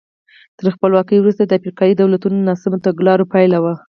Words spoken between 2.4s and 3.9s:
ناسمو تګلارو پایله وه.